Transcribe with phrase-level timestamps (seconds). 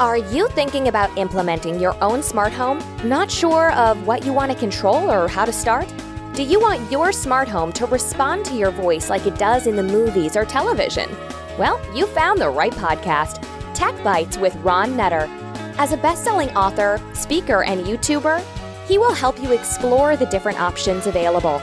[0.00, 2.82] Are you thinking about implementing your own smart home?
[3.08, 5.86] Not sure of what you want to control or how to start?
[6.32, 9.76] Do you want your smart home to respond to your voice like it does in
[9.76, 11.08] the movies or television?
[11.60, 15.28] Well, you found the right podcast, TechBytes with Ron Nutter.
[15.78, 18.44] As a best selling author, speaker, and YouTuber,
[18.88, 21.62] he will help you explore the different options available.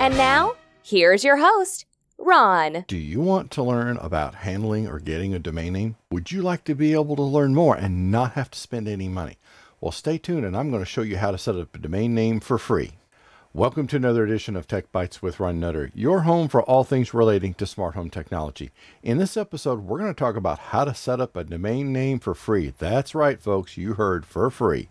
[0.00, 1.86] And now, here's your host,
[2.20, 2.84] Ron.
[2.88, 5.96] Do you want to learn about handling or getting a domain name?
[6.10, 9.08] Would you like to be able to learn more and not have to spend any
[9.08, 9.38] money?
[9.80, 12.16] Well, stay tuned and I'm going to show you how to set up a domain
[12.16, 12.94] name for free.
[13.54, 17.54] Welcome to another edition of TechBytes with Ron Nutter, your home for all things relating
[17.54, 18.72] to smart home technology.
[19.02, 22.18] In this episode, we're going to talk about how to set up a domain name
[22.18, 22.74] for free.
[22.78, 24.88] That's right, folks, you heard for free.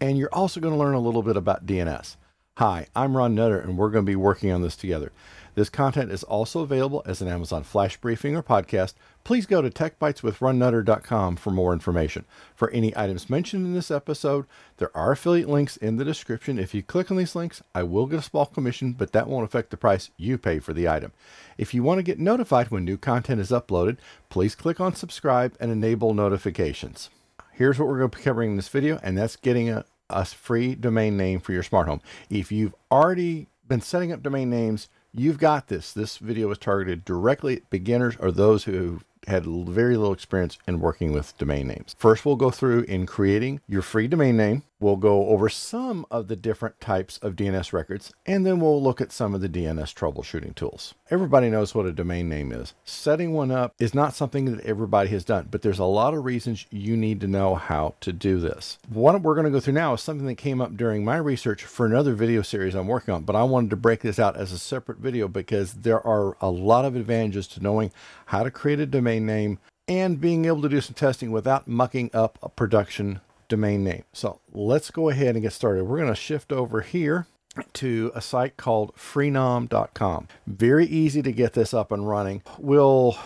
[0.00, 2.16] And you're also going to learn a little bit about DNS.
[2.58, 5.10] Hi, I'm Ron Nutter, and we're going to be working on this together.
[5.54, 8.94] This content is also available as an Amazon Flash briefing or podcast.
[9.22, 12.24] Please go to techbyteswithronnutter.com for more information.
[12.54, 14.46] For any items mentioned in this episode,
[14.78, 16.58] there are affiliate links in the description.
[16.58, 19.44] If you click on these links, I will get a small commission, but that won't
[19.44, 21.12] affect the price you pay for the item.
[21.58, 23.98] If you want to get notified when new content is uploaded,
[24.30, 27.10] please click on subscribe and enable notifications.
[27.52, 30.24] Here's what we're going to be covering in this video, and that's getting a, a
[30.24, 32.00] free domain name for your smart home.
[32.30, 35.92] If you've already been setting up domain names, You've got this.
[35.92, 40.80] This video is targeted directly at beginners or those who had very little experience in
[40.80, 41.94] working with domain names.
[41.98, 44.62] First, we'll go through in creating your free domain name.
[44.82, 49.00] We'll go over some of the different types of DNS records, and then we'll look
[49.00, 50.94] at some of the DNS troubleshooting tools.
[51.08, 52.74] Everybody knows what a domain name is.
[52.84, 56.24] Setting one up is not something that everybody has done, but there's a lot of
[56.24, 58.80] reasons you need to know how to do this.
[58.88, 61.62] What we're going to go through now is something that came up during my research
[61.62, 64.50] for another video series I'm working on, but I wanted to break this out as
[64.50, 67.92] a separate video because there are a lot of advantages to knowing
[68.26, 72.10] how to create a domain name and being able to do some testing without mucking
[72.12, 74.04] up a production domain name.
[74.12, 75.84] So let's go ahead and get started.
[75.84, 77.26] We're going to shift over here
[77.74, 80.28] to a site called freenom.com.
[80.46, 82.42] Very easy to get this up and running.
[82.58, 83.18] We'll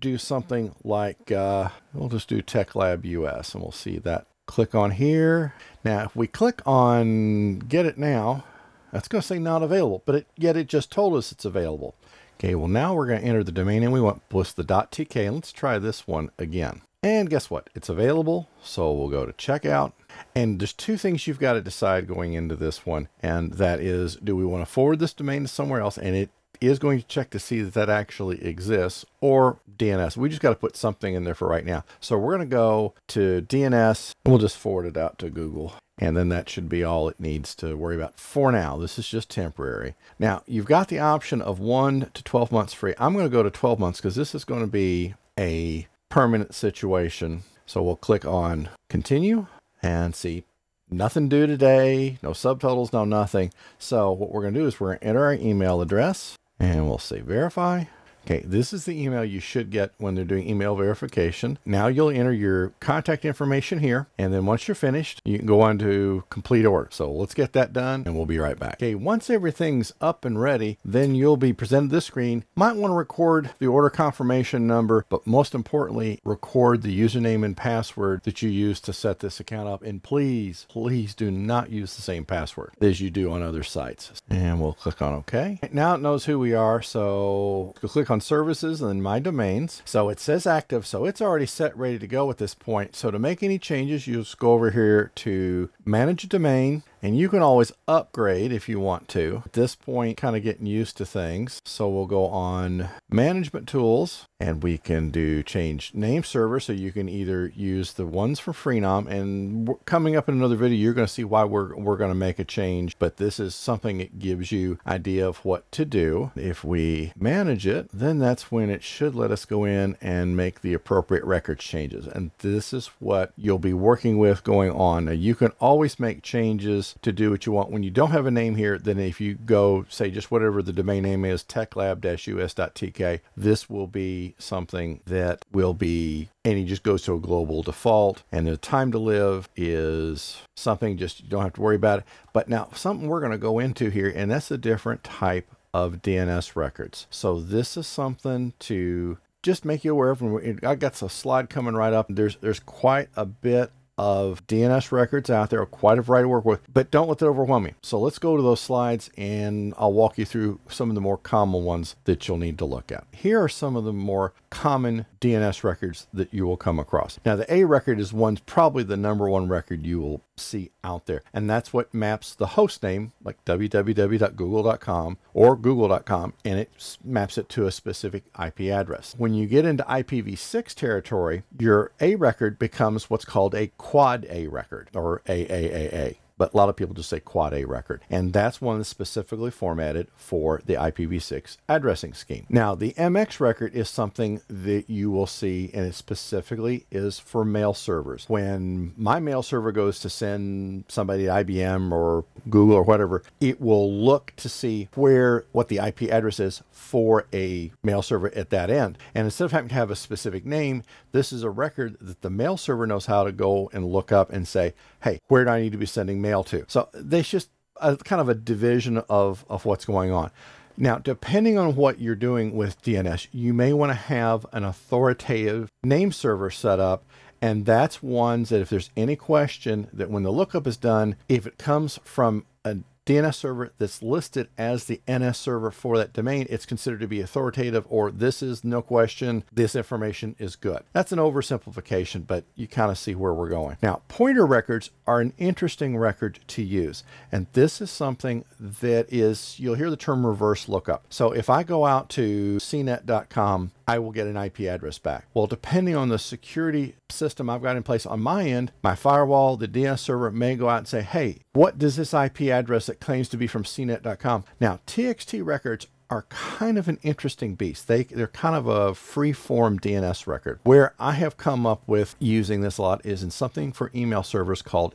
[0.00, 4.26] do something like, uh, we'll just do Tech Lab US and we'll see that.
[4.46, 5.54] Click on here.
[5.84, 8.44] Now, if we click on get it now,
[8.92, 11.94] that's going to say not available, but it, yet it just told us it's available.
[12.38, 15.26] Okay, well now we're going to enter the domain and we want, plus the .tk,
[15.26, 16.82] and let's try this one again.
[17.02, 17.68] And guess what?
[17.74, 18.48] It's available.
[18.62, 19.92] So we'll go to checkout.
[20.34, 23.08] And there's two things you've got to decide going into this one.
[23.20, 25.98] And that is, do we want to forward this domain to somewhere else?
[25.98, 26.30] And it
[26.60, 30.16] is going to check to see that that actually exists or DNS.
[30.16, 31.84] We just got to put something in there for right now.
[31.98, 35.74] So we're going to go to DNS and we'll just forward it out to Google.
[35.98, 38.76] And then that should be all it needs to worry about for now.
[38.76, 39.94] This is just temporary.
[40.18, 42.94] Now, you've got the option of 1 to 12 months free.
[42.98, 46.54] I'm going to go to 12 months because this is going to be a permanent
[46.54, 47.42] situation.
[47.64, 49.46] So we'll click on continue
[49.82, 50.44] and see
[50.90, 53.50] nothing due today, no subtotals, no nothing.
[53.78, 56.86] So what we're going to do is we're going to enter our email address and
[56.86, 57.84] we'll say verify.
[58.24, 61.58] Okay, this is the email you should get when they're doing email verification.
[61.64, 65.60] Now you'll enter your contact information here, and then once you're finished, you can go
[65.60, 66.88] on to complete order.
[66.92, 68.74] So let's get that done, and we'll be right back.
[68.74, 72.44] Okay, once everything's up and ready, then you'll be presented this screen.
[72.54, 77.56] Might want to record the order confirmation number, but most importantly, record the username and
[77.56, 79.82] password that you use to set this account up.
[79.82, 84.12] And please, please do not use the same password as you do on other sites.
[84.30, 85.58] And we'll click on OK.
[85.72, 89.82] Now it knows who we are, so click on services and then my domains.
[89.84, 92.94] So it says active, so it's already set ready to go at this point.
[92.94, 97.18] So to make any changes, you just go over here to manage a domain and
[97.18, 99.42] you can always upgrade if you want to.
[99.44, 101.60] At this point, kind of getting used to things.
[101.64, 106.60] So we'll go on management tools and we can do change name server.
[106.60, 110.78] So you can either use the ones for Freenom and coming up in another video,
[110.78, 112.98] you're going to see why we're, we're going to make a change.
[112.98, 116.30] But this is something that gives you idea of what to do.
[116.36, 120.60] If we manage it, then that's when it should let us go in and make
[120.60, 122.06] the appropriate records changes.
[122.06, 125.06] And this is what you'll be working with going on.
[125.06, 127.70] Now you can always make changes to do what you want.
[127.70, 130.72] When you don't have a name here, then if you go say just whatever the
[130.72, 137.02] domain name is, techlab-us.tk, this will be something that will be and he just goes
[137.02, 138.24] to a global default.
[138.32, 142.04] And the time to live is something just you don't have to worry about it.
[142.32, 146.02] But now something we're going to go into here and that's a different type of
[146.02, 147.06] DNS records.
[147.10, 150.22] So this is something to just make you aware of.
[150.64, 152.06] I got a slide coming right up.
[152.08, 156.44] There's there's quite a bit of DNS records out there, quite a variety to work
[156.44, 157.74] with, but don't let that overwhelm you.
[157.82, 161.18] So let's go to those slides and I'll walk you through some of the more
[161.18, 163.06] common ones that you'll need to look at.
[163.12, 167.18] Here are some of the more common DNS records that you will come across.
[167.24, 171.06] Now, the A record is one's probably the number one record you will see out
[171.06, 171.22] there.
[171.32, 177.48] And that's what maps the host name, like www.google.com or google.com, and it maps it
[177.48, 179.14] to a specific IP address.
[179.16, 184.48] When you get into IPv6 territory, your A record becomes what's called a quad A
[184.48, 188.02] record or AAAA but a lot of people just say quad A record.
[188.10, 192.46] And that's one that's specifically formatted for the IPv6 addressing scheme.
[192.48, 197.44] Now, the MX record is something that you will see, and it specifically is for
[197.44, 198.24] mail servers.
[198.26, 203.94] When my mail server goes to send somebody IBM or Google or whatever, it will
[203.94, 208.68] look to see where what the IP address is for a mail server at that
[208.68, 208.98] end.
[209.14, 212.30] And instead of having to have a specific name, this is a record that the
[212.30, 215.60] mail server knows how to go and look up and say, hey, where do I
[215.60, 216.42] need to be sending mail?
[216.44, 216.64] to.
[216.68, 217.50] So there's just
[217.80, 220.30] a kind of a division of, of what's going on.
[220.76, 225.68] Now, depending on what you're doing with DNS, you may want to have an authoritative
[225.82, 227.04] name server set up.
[227.42, 231.46] And that's ones that if there's any question that when the lookup is done, if
[231.46, 236.46] it comes from a DNS server that's listed as the NS server for that domain,
[236.48, 240.84] it's considered to be authoritative or this is no question, this information is good.
[240.92, 243.76] That's an oversimplification, but you kind of see where we're going.
[243.82, 247.02] Now, pointer records are an interesting record to use.
[247.32, 251.06] And this is something that is, you'll hear the term reverse lookup.
[251.10, 255.26] So if I go out to cnet.com, I will get an IP address back.
[255.34, 259.56] Well, depending on the security system I've got in place on my end, my firewall,
[259.56, 263.00] the DNS server may go out and say, hey, what does this IP address that
[263.00, 264.44] claims to be from cnet.com?
[264.60, 267.88] Now, TXT records are kind of an interesting beast.
[267.88, 270.60] They they're kind of a free form DNS record.
[270.62, 274.22] Where I have come up with using this a lot is in something for email
[274.22, 274.94] servers called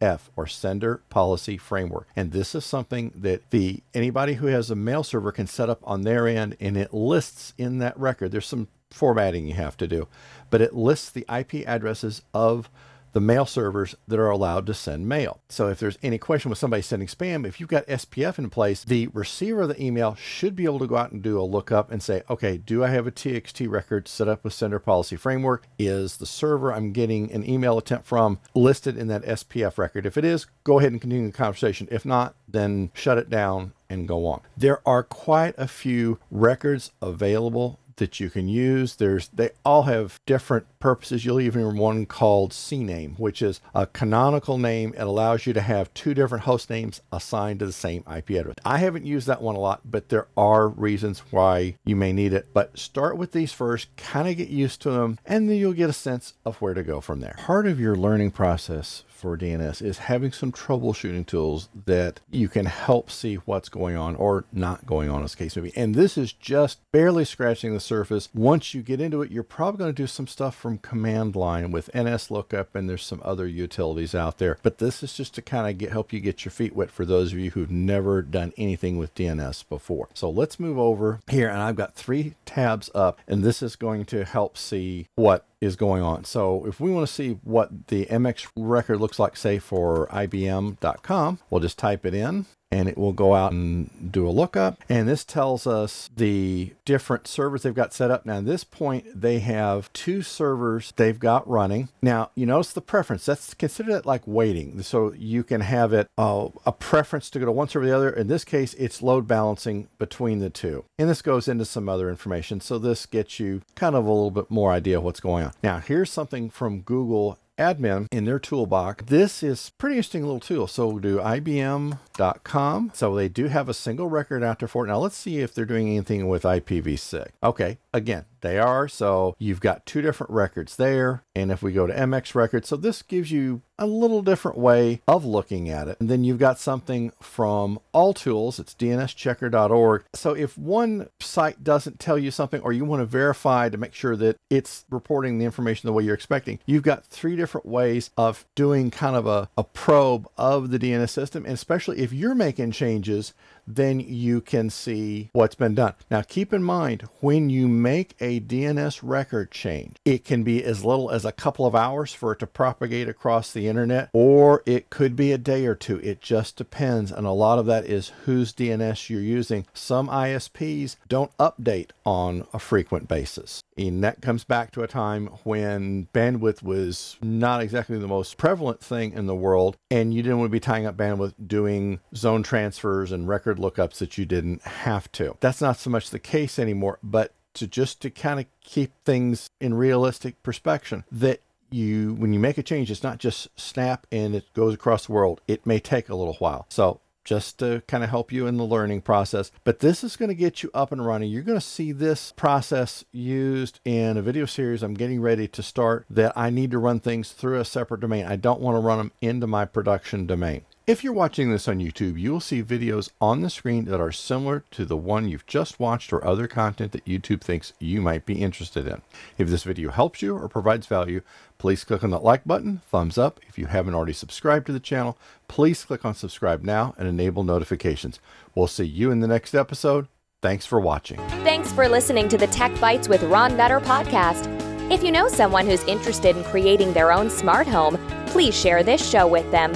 [0.00, 2.06] SPF or Sender Policy Framework.
[2.16, 5.80] And this is something that the anybody who has a mail server can set up
[5.84, 8.32] on their end and it lists in that record.
[8.32, 10.08] There's some formatting you have to do,
[10.50, 12.70] but it lists the IP addresses of
[13.12, 15.40] the mail servers that are allowed to send mail.
[15.48, 18.84] So if there's any question with somebody sending spam, if you've got SPF in place,
[18.84, 21.90] the receiver of the email should be able to go out and do a lookup
[21.90, 25.66] and say, okay, do I have a TXT record set up with sender policy framework?
[25.78, 30.06] Is the server I'm getting an email attempt from listed in that SPF record?
[30.06, 31.88] If it is, go ahead and continue the conversation.
[31.90, 34.40] If not, then shut it down and go on.
[34.56, 38.96] There are quite a few records available that you can use.
[38.96, 41.24] There's they all have different purposes.
[41.24, 44.92] You'll even one called CNAME, which is a canonical name.
[44.94, 48.56] It allows you to have two different host names assigned to the same IP address.
[48.64, 52.32] I haven't used that one a lot, but there are reasons why you may need
[52.32, 52.48] it.
[52.52, 55.90] But start with these first, kind of get used to them, and then you'll get
[55.90, 57.36] a sense of where to go from there.
[57.38, 62.66] Part of your learning process for DNS is having some troubleshooting tools that you can
[62.66, 65.76] help see what's going on or not going on, as case may be.
[65.76, 68.28] And this is just barely scratching the surface.
[68.34, 71.70] Once you get into it, you're probably going to do some stuff from command line
[71.70, 74.58] with NS lookup, and there's some other utilities out there.
[74.62, 77.04] But this is just to kind of get help you get your feet wet for
[77.04, 80.08] those of you who've never done anything with DNS before.
[80.14, 84.06] So let's move over here, and I've got three tabs up, and this is going
[84.06, 86.24] to help see what is going on.
[86.24, 91.38] So if we want to see what the MX record looks like, say for IBM.com,
[91.50, 94.82] we'll just type it in and it will go out and do a lookup.
[94.88, 98.24] And this tells us the different servers they've got set up.
[98.24, 101.88] Now, at this point, they have two servers they've got running.
[102.00, 103.26] Now, you notice the preference.
[103.26, 104.82] That's consider it like weighting.
[104.82, 107.96] So you can have it uh, a preference to go to one server or the
[107.96, 108.10] other.
[108.10, 110.84] In this case, it's load balancing between the two.
[110.98, 112.60] And this goes into some other information.
[112.60, 115.52] So this gets you kind of a little bit more idea of what's going on.
[115.62, 119.04] Now, here's something from Google admin in their toolbox.
[119.04, 120.66] This is pretty interesting little tool.
[120.66, 122.90] So do IBM.com.
[122.94, 124.86] So they do have a single record out there for.
[124.86, 127.28] Now let's see if they're doing anything with IPv6.
[127.42, 128.88] Okay, again, they are.
[128.88, 131.22] So you've got two different records there.
[131.34, 135.00] And if we go to MX records, so this gives you a little different way
[135.08, 135.96] of looking at it.
[135.98, 140.04] And then you've got something from All Tools, it's dnschecker.org.
[140.14, 143.94] So if one site doesn't tell you something or you want to verify to make
[143.94, 148.10] sure that it's reporting the information the way you're expecting, you've got three different ways
[148.18, 151.46] of doing kind of a, a probe of the DNS system.
[151.46, 153.32] And especially if you're making changes,
[153.66, 155.94] then you can see what's been done.
[156.10, 160.84] Now, keep in mind when you make a DNS record change, it can be as
[160.84, 164.90] little as a couple of hours for it to propagate across the internet, or it
[164.90, 165.98] could be a day or two.
[166.00, 167.10] It just depends.
[167.10, 169.66] And a lot of that is whose DNS you're using.
[169.72, 173.62] Some ISPs don't update on a frequent basis.
[173.76, 178.80] And that comes back to a time when bandwidth was not exactly the most prevalent
[178.80, 182.42] thing in the world, and you didn't want to be tying up bandwidth doing zone
[182.42, 185.36] transfers and record lookups that you didn't have to.
[185.40, 189.50] That's not so much the case anymore, but to just to kind of keep things
[189.60, 191.40] in realistic perspective that
[191.70, 195.12] you when you make a change it's not just snap and it goes across the
[195.12, 198.56] world it may take a little while so just to kind of help you in
[198.56, 199.52] the learning process.
[199.64, 201.30] But this is going to get you up and running.
[201.30, 205.62] You're going to see this process used in a video series I'm getting ready to
[205.62, 208.26] start that I need to run things through a separate domain.
[208.26, 210.62] I don't want to run them into my production domain.
[210.90, 214.10] If you're watching this on YouTube, you will see videos on the screen that are
[214.10, 218.26] similar to the one you've just watched or other content that YouTube thinks you might
[218.26, 219.00] be interested in.
[219.38, 221.20] If this video helps you or provides value,
[221.58, 223.38] please click on that like button, thumbs up.
[223.46, 225.16] If you haven't already subscribed to the channel,
[225.46, 228.18] please click on subscribe now and enable notifications.
[228.56, 230.08] We'll see you in the next episode.
[230.42, 231.18] Thanks for watching.
[231.44, 234.48] Thanks for listening to the TechBytes with Ron Nutter podcast.
[234.90, 239.08] If you know someone who's interested in creating their own smart home, please share this
[239.08, 239.72] show with them.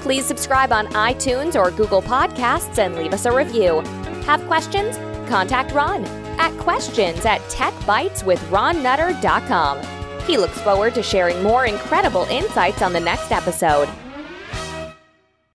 [0.00, 3.80] Please subscribe on iTunes or Google Podcasts and leave us a review.
[4.24, 4.96] Have questions?
[5.28, 6.04] Contact Ron
[6.40, 9.80] at questions at techbyteswithronnutter.com.
[10.26, 13.88] He looks forward to sharing more incredible insights on the next episode.